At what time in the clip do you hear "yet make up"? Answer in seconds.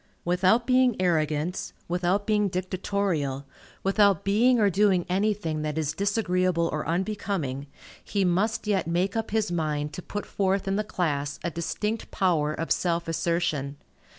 8.65-9.29